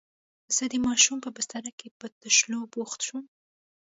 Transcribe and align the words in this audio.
زه 0.55 0.63
د 0.71 0.75
ماشوم 0.85 1.17
په 1.25 1.29
بستره 1.35 1.71
کې 1.79 1.87
په 1.99 2.05
تشولو 2.21 2.61
بوخت 2.73 2.99
شوم. 3.07 3.25